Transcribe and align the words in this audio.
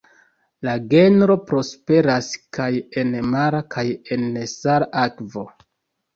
La 0.67 0.71
genro 0.93 1.35
prosperas 1.51 2.31
kaj 2.59 2.71
en 3.03 3.13
mara 3.35 3.61
kaj 3.77 3.85
en 4.19 4.27
nesala 4.41 4.91
akvo. 5.05 5.47